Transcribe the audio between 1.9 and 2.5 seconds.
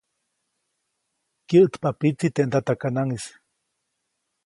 pitsi teʼ